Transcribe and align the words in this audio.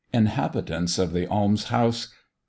INHABITANTS 0.13 0.97
OF 0.97 1.13
THE 1.13 1.27
ALMS 1.27 1.65
HOUSE. 1.65 2.07